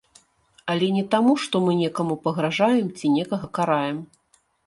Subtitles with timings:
[0.73, 3.99] Але не таму, што мы некаму пагражаем ці некага караем.